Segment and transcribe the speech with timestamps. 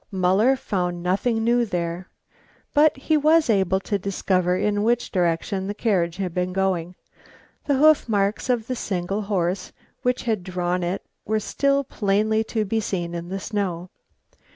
[0.09, 2.09] Muller found nothing new there.
[2.73, 6.95] But he was able to discover in which direction the carriage had been going.
[7.67, 12.65] The hoof marks of the single horse which had drawn it were still plainly to
[12.65, 13.91] be seen in the snow.